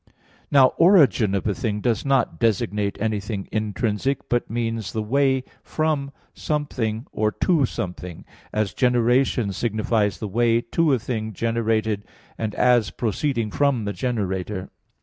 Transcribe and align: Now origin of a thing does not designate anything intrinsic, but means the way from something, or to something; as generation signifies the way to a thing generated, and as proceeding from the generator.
Now 0.49 0.69
origin 0.77 1.35
of 1.35 1.45
a 1.45 1.53
thing 1.53 1.79
does 1.79 2.03
not 2.07 2.39
designate 2.39 2.97
anything 2.99 3.47
intrinsic, 3.51 4.27
but 4.29 4.49
means 4.49 4.93
the 4.93 5.03
way 5.03 5.43
from 5.61 6.11
something, 6.33 7.05
or 7.11 7.31
to 7.33 7.67
something; 7.67 8.25
as 8.51 8.73
generation 8.73 9.53
signifies 9.53 10.17
the 10.17 10.27
way 10.27 10.59
to 10.61 10.93
a 10.93 10.97
thing 10.97 11.33
generated, 11.33 12.03
and 12.35 12.55
as 12.55 12.89
proceeding 12.89 13.51
from 13.51 13.85
the 13.85 13.93
generator. 13.93 14.71